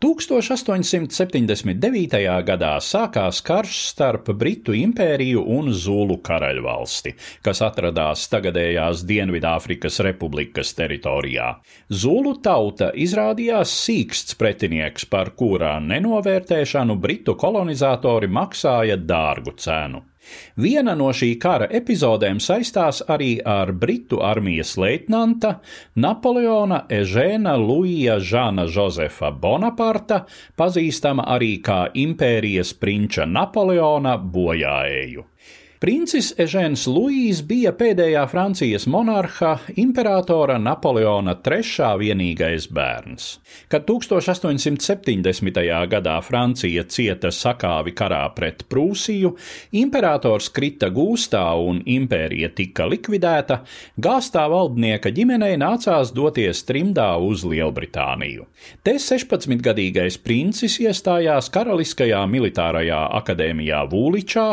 1879. 0.00 2.16
gadā 2.48 2.70
sākās 2.80 3.42
karš 3.44 3.82
starp 3.90 4.30
Britu 4.32 4.72
impēriju 4.72 5.42
un 5.58 5.68
Zulu 5.76 6.16
karaļvalsti, 6.24 7.12
kas 7.44 7.60
atradās 7.66 8.22
tagadējās 8.32 9.04
Dienvidāfrikas 9.04 10.00
republikas 10.06 10.72
teritorijā. 10.78 11.50
Zulu 11.92 12.32
tauta 12.40 12.88
izrādījās 12.96 13.68
sīksts 13.84 14.40
pretinieks, 14.40 15.04
par 15.04 15.36
kurā 15.36 15.76
nenovērtēšanu 15.84 16.96
britu 16.96 17.36
kolonizatori 17.36 18.32
maksāja 18.32 18.96
dārgu 18.96 19.52
cenu. 19.60 20.00
Viena 20.60 20.94
no 20.98 21.10
šī 21.16 21.30
kara 21.40 21.66
epizodēm 21.78 22.40
saistās 22.44 23.00
arī 23.08 23.30
ar 23.46 23.72
britu 23.72 24.20
armijas 24.24 24.76
leitnanta 24.80 25.54
Napoleona 25.96 26.82
Ežēna 26.88 27.56
Luija 27.60 28.18
Žana 28.20 28.66
Josefa 28.68 29.30
Bonaparta, 29.30 30.24
pazīstama 30.56 31.26
arī 31.36 31.56
kā 31.64 31.80
impērijas 31.94 32.74
prinča 32.76 33.26
Napoleona 33.26 34.18
bojāēju. 34.20 35.26
Princis 35.80 36.26
Ežēns 36.36 36.82
Luīs 36.92 37.38
bija 37.48 37.70
pēdējā 37.72 38.26
Francijas 38.28 38.84
monarha, 38.84 39.54
imperatora 39.80 40.58
Napoleona 40.60 41.32
III 41.40 41.94
vienīgais 42.02 42.66
bērns. 42.68 43.28
Kad 43.72 43.86
1870. 43.88 45.56
gadā 45.88 46.18
Francija 46.20 46.84
cieta 46.84 47.30
sakāvi 47.32 47.94
karā 47.96 48.26
pret 48.36 48.66
Prūsiju, 48.68 49.30
imperators 49.80 50.50
krita 50.52 50.90
gūstā 50.92 51.46
un 51.56 51.80
impērija 51.88 52.52
tika 52.60 52.84
likvidēta, 52.84 53.62
gāstā 53.96 54.44
valdnieka 54.52 55.14
ģimenei 55.16 55.56
nācās 55.64 56.12
doties 56.12 56.60
trimdā 56.68 57.08
uz 57.24 57.46
Lielbritāniju. 57.48 58.44
Te 58.84 58.98
16-gadīgais 59.00 60.20
princis 60.20 60.76
iestājās 60.84 61.48
Karaliskajā 61.56 62.20
militārajā 62.28 63.00
akadēmijā 63.22 63.80
Vūličā, 63.88 64.46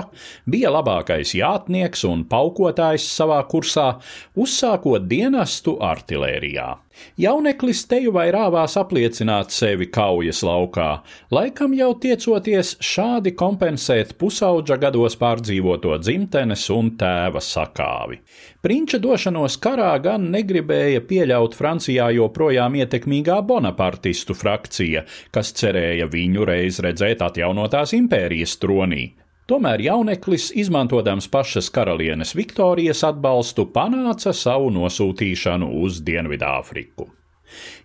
bija 0.48 0.72
labākais 0.80 1.17
labākais 1.18 1.34
jātnieks 1.34 2.06
un 2.06 2.26
paukotājs 2.26 3.08
savā 3.10 3.42
kursā, 3.50 4.00
uzsākot 4.36 5.08
dienestu 5.08 5.78
artilērijā. 5.82 6.78
Jauneklis 7.18 7.86
teju 7.88 8.12
vai 8.12 8.32
rāvās 8.32 8.76
apliecināt 8.78 9.52
sevi 9.52 9.88
kaujas 9.88 10.42
laukā, 10.44 11.04
laikam 11.32 11.74
jau 11.74 11.94
tiecoties 11.94 12.78
šādi 12.82 13.36
kompensēt 13.36 14.18
pusauģa 14.18 14.78
gados 14.78 15.16
pārdzīvoto 15.16 15.98
dzimtenes 16.02 16.70
un 16.74 16.96
tēva 16.98 17.40
sakāvi. 17.40 18.18
Prinča 18.62 18.98
došanos 18.98 19.60
karā 19.62 19.94
gan 20.02 20.32
negribēja 20.32 21.02
pieļaut 21.06 21.54
Francijā 21.54 22.10
joprojām 22.18 22.74
ietekmīgā 22.82 23.44
bonapartistu 23.46 24.34
frakcija, 24.34 25.06
kas 25.32 25.54
cerēja 25.54 26.10
viņu 26.10 26.50
reiz 26.50 26.82
redzēt 26.82 27.22
atjaunotās 27.22 27.94
impērijas 27.94 28.58
tronī. 28.58 29.14
Tomēr 29.48 29.80
jauneklis, 29.80 30.50
izmantojams 30.60 31.30
pašas 31.32 31.70
karalienes 31.72 32.34
Viktorijas 32.36 33.06
atbalstu, 33.08 33.64
panāca 33.72 34.34
savu 34.36 34.74
nosūtīšanu 34.76 35.70
uz 35.86 36.02
Dienvidāfriku. 36.04 37.08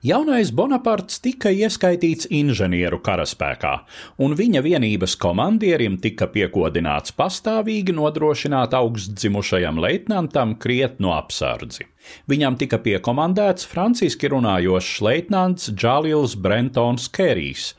Jaunais 0.03 0.51
Bonaparts 0.51 1.21
tika 1.23 1.53
ieskaitīts 1.55 2.27
inženieru 2.35 2.99
karaspēkā, 3.07 3.77
un 4.19 4.35
viņa 4.35 4.65
vienības 4.67 5.15
komandierim 5.23 6.01
tika 6.03 6.27
piekodināts 6.35 7.15
pastāvīgi 7.15 7.95
nodrošināt 7.95 8.75
augstdzimušajam 8.75 9.79
leitnantam 9.87 10.57
krietnu 10.59 11.15
apsardzi. 11.15 11.87
Viņam 12.27 12.59
tika 12.59 12.83
piekomandēts 12.83 13.71
franciski 13.71 14.35
runājošs 14.35 14.97
leitnants 15.07 15.71
Džalils 15.71 16.35
Brentons 16.35 17.07
Kerijs, 17.07 17.77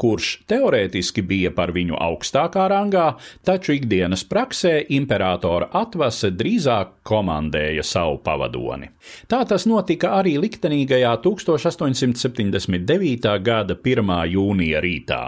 kurš 0.00 0.30
teorētiski 0.50 1.22
bija 1.26 1.50
par 1.56 1.72
viņu 1.76 1.96
augstākā 2.00 2.64
rangā, 2.72 3.08
taču 3.44 3.72
ikdienas 3.76 4.24
praksē 4.30 4.74
imperatora 4.96 5.66
atvase 5.82 6.28
drīzāk 6.36 6.86
komandēja 7.06 7.82
savu 7.86 8.16
pavadoni. 8.24 8.86
Tā 9.30 9.40
tas 9.48 9.62
notika 9.68 10.08
arī 10.20 10.34
liktenīgajā 10.40 11.12
1879. 11.26 13.38
gada 13.44 13.74
1. 13.76 14.26
jūnija 14.36 14.78
rītā. 14.84 15.22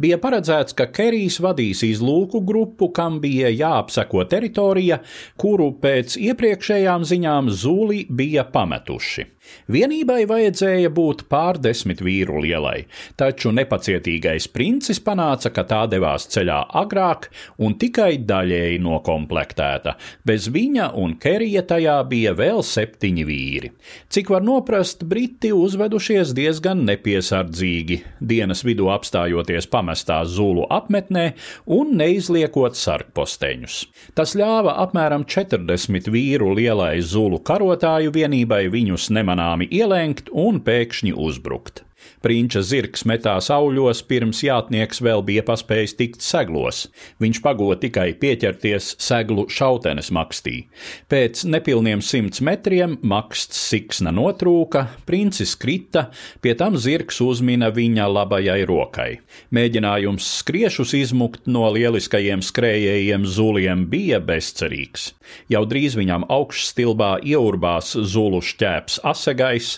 Bija 0.00 0.20
paredzēts, 0.22 0.76
ka 0.76 0.88
Kerijs 0.94 1.40
vadīs 1.42 1.84
izlūku 1.86 2.42
grupu, 2.46 2.90
kam 2.94 3.20
bija 3.22 3.50
jāapseko 3.52 4.24
teritorija, 4.30 5.00
kuru 5.40 5.72
pēc 5.82 6.16
iepriekšējām 6.20 7.06
ziņām 7.08 7.52
zūli 7.52 8.06
bija 8.10 8.46
pametuši. 8.54 9.26
Vienībai 9.70 10.24
vajadzēja 10.28 10.90
būt 10.94 11.24
pārdesmit 11.30 12.00
vīru 12.04 12.40
lielai, 12.44 12.84
taču 13.18 13.52
nepacietīgais 13.54 14.48
princis 14.52 15.00
panāca, 15.02 15.52
ka 15.54 15.64
tā 15.68 15.80
devās 15.90 16.26
ceļā 16.32 16.58
agrāk 16.80 17.28
un 17.62 17.76
tikai 17.80 18.18
daļēji 18.26 18.80
nokomplektēta. 18.84 19.96
Bez 20.26 20.48
viņa 20.52 20.90
un 21.00 21.16
Kerija 21.22 21.64
tajā 21.72 21.96
bija 22.10 22.34
vēl 22.38 22.62
septiņi 22.66 23.26
vīri. 23.26 23.72
Cik 24.12 24.32
var 24.34 24.44
noprast, 24.46 25.04
Briti 25.10 25.52
uzvedušies 25.56 26.34
diezgan 26.36 26.84
nepiesardzīgi, 26.88 28.00
dienas 28.20 28.64
vidū 28.66 28.90
apstājoties 28.92 29.59
ierodoties 29.60 29.68
pamestā 29.70 30.24
Zulu 30.24 30.66
apmetnē 30.70 31.34
un 31.66 31.96
neizliekot 31.96 32.76
sarkposteņus. 32.76 33.86
Tas 34.14 34.34
ļāva 34.34 34.76
apmēram 34.84 35.24
40 35.24 36.10
vīru 36.10 36.54
lielai 36.54 37.00
Zulu 37.02 37.40
karotāju 37.40 38.10
vienībai 38.12 38.70
viņus 38.70 39.10
nemanāmi 39.10 39.68
ielenkt 39.70 40.30
un 40.32 40.60
pēkšņi 40.60 41.14
uzbrukt. 41.14 41.84
Prinča 42.24 42.60
zirgs 42.64 43.06
metās 43.08 43.48
auļos, 43.52 44.02
pirms 44.08 44.42
jātnieks 44.44 45.00
vēl 45.04 45.22
bija 45.24 45.44
paspējis 45.46 45.94
tikt 45.96 46.24
seglos. 46.24 46.82
Viņš 47.22 47.40
pagoda 47.44 47.78
tikai 47.80 48.10
pieķerties 48.20 48.94
seglu 49.00 49.46
šautenes 49.52 50.10
makstī. 50.12 50.66
Pēc 51.12 51.44
nepilniem 51.48 52.02
simts 52.04 52.42
metriem 52.44 52.98
maksts 53.00 53.60
siksna 53.70 54.12
notrūka, 54.12 54.86
princis 55.08 55.54
krita, 55.60 56.08
pie 56.44 56.54
tam 56.60 56.76
zirgs 56.80 57.22
uzmina 57.24 57.70
viņa 57.72 58.08
labajai 58.10 58.60
rokai. 58.68 59.10
Mēģinājums 59.54 60.28
skriešus 60.40 60.94
izmukt 61.00 61.48
no 61.48 61.66
lieliskajiem 61.72 62.44
skrējējiem 62.44 63.28
zuliem 63.28 63.86
bija 63.92 64.20
bezcerīgs. 64.24 65.12
Jau 65.52 65.62
drīz 65.68 65.94
viņam 65.98 66.26
augšstilbā 66.32 67.12
ieurbās 67.28 67.92
zulu 67.94 68.42
šķēps 68.44 69.00
asegais, 69.06 69.76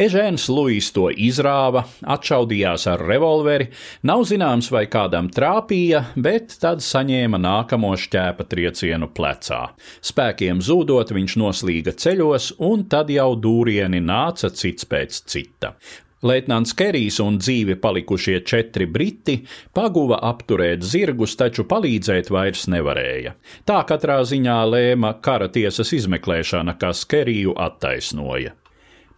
Ežēns 0.00 0.46
Luīs 0.52 0.90
to 0.94 1.08
izrāva 1.10 1.59
izrāva, 1.60 1.84
atšaudījās 2.02 2.86
ar 2.88 3.02
revolveri, 3.06 3.70
nav 4.02 4.24
zināms, 4.24 4.70
vai 4.72 4.86
kādam 4.88 5.30
trāpīja, 5.30 6.12
bet 6.16 6.58
tad 6.60 6.80
saņēma 6.80 7.38
nākamo 7.38 7.94
šķēpa 7.96 8.46
triecienu 8.48 9.10
plecā. 9.12 9.74
Spēkiem 10.00 10.60
zūdot, 10.60 11.12
viņš 11.12 11.36
noslīga 11.36 11.92
ceļos, 11.92 12.54
un 12.58 12.86
tad 12.88 13.10
jau 13.10 13.34
dūrieni 13.36 14.00
nāca 14.00 14.50
cits 14.50 14.86
pēc 14.86 15.24
cita. 15.26 15.74
Leitnants 16.20 16.74
Kerijs 16.76 17.16
un 17.24 17.38
dzīvi 17.40 17.78
palikušie 17.80 18.42
četri 18.44 18.84
briti 18.84 19.38
paguva 19.72 20.18
apturēt 20.28 20.84
zirgus, 20.84 21.32
taču 21.40 21.64
palīdzēt 21.64 22.28
vairs 22.28 22.66
nevarēja. 22.68 23.32
Tā 23.64 23.80
katrā 23.88 24.20
ziņā 24.28 24.60
lēma 24.68 25.14
kara 25.24 25.48
tiesas 25.48 25.94
izmeklēšana, 25.96 26.76
kas 26.76 27.06
Keriju 27.08 27.56
attaisnoja. 27.56 28.52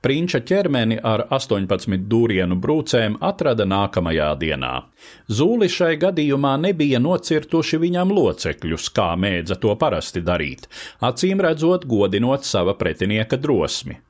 Prinča 0.03 0.41
ķermeni 0.43 0.97
ar 1.07 1.23
18 1.31 2.09
dūrienu 2.11 2.57
brūcēm 2.63 3.21
atrada 3.23 3.63
nākamajā 3.71 4.33
dienā. 4.41 4.73
Zūli 5.31 5.69
šai 5.71 5.93
gadījumā 6.03 6.57
nebija 6.65 6.99
nocirtuši 6.99 7.79
viņam 7.85 8.11
locekļus, 8.17 8.89
kā 8.97 9.13
mēdza 9.15 9.61
to 9.63 9.77
parasti 9.79 10.25
darīt, 10.27 10.67
acīm 11.07 11.45
redzot, 11.47 11.87
godinot 11.87 12.43
sava 12.49 12.75
pretinieka 12.81 13.39
drosmi. 13.39 14.01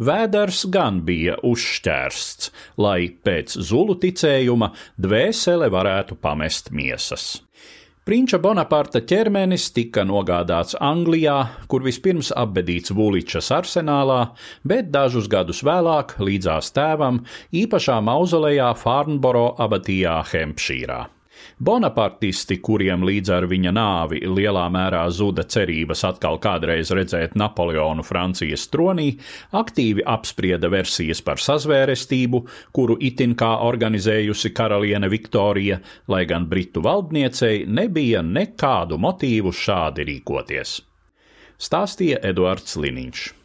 Vēders 0.00 0.64
gan 0.72 1.02
bija 1.04 1.36
uzšķērsts, 1.44 2.50
lai 2.80 3.12
pēc 3.12 3.52
zulu 3.68 3.98
ticējuma 4.00 4.72
dvēsele 4.96 5.68
varētu 5.72 6.16
pamest 6.16 6.72
miesas. 6.72 7.42
Prinča 8.02 8.40
Bonaparta 8.42 8.98
ķermenis 9.06 9.68
tika 9.76 10.02
nogādāts 10.02 10.74
Anglijā, 10.82 11.36
kur 11.70 11.84
vispirms 11.86 12.32
apbedīts 12.34 12.90
Vuličas 12.98 13.52
arsenālā, 13.54 14.18
bet 14.66 14.90
dažus 14.90 15.30
gadus 15.30 15.62
vēlāk 15.62 16.16
līdzās 16.18 16.74
tēvam 16.74 17.22
īpašā 17.54 18.00
mauzolejā 18.02 18.72
Farnboro 18.82 19.52
abatijā 19.54 20.18
Hempšīrā. 20.32 21.04
Bonapartisti, 21.62 22.58
kuriem 22.64 23.04
līdz 23.06 23.32
ar 23.36 23.46
viņa 23.50 23.72
nāvi 23.76 24.22
lielā 24.26 24.64
mērā 24.72 25.02
zuda 25.10 25.44
cerības 25.44 26.04
atkal 26.08 26.38
kādreiz 26.42 26.92
redzēt 26.94 27.36
Napoleonu 27.38 28.04
Francijas 28.06 28.68
tronī, 28.72 29.08
aktīvi 29.52 30.06
apsprieda 30.06 30.70
versijas 30.72 31.22
par 31.24 31.42
sazvērestību, 31.42 32.44
kuru 32.72 32.96
itin 33.00 33.36
kā 33.38 33.52
organizējusi 33.66 34.52
karaliene 34.56 35.10
Viktorija, 35.12 35.80
lai 36.08 36.24
gan 36.30 36.48
britu 36.50 36.82
valdniecei 36.84 37.66
nebija 37.66 38.22
nekādu 38.22 38.98
motīvu 39.02 39.52
šādi 39.54 40.08
rīkoties. 40.08 40.80
Stāstīja 41.62 42.18
Eduards 42.26 42.74
Liniņš. 42.80 43.41